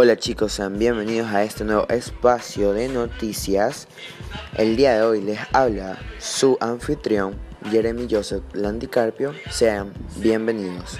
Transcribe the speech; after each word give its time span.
Hola 0.00 0.16
chicos, 0.16 0.52
sean 0.52 0.78
bienvenidos 0.78 1.26
a 1.32 1.42
este 1.42 1.64
nuevo 1.64 1.84
espacio 1.88 2.72
de 2.72 2.86
noticias. 2.86 3.88
El 4.56 4.76
día 4.76 4.94
de 4.94 5.02
hoy 5.02 5.20
les 5.20 5.40
habla 5.52 5.98
su 6.20 6.56
anfitrión 6.60 7.34
Jeremy 7.68 8.06
Joseph 8.08 8.44
Landicarpio. 8.52 9.34
Sean 9.50 9.92
bienvenidos. 10.18 10.98